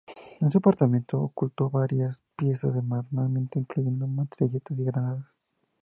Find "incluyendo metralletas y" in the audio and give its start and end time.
3.59-4.83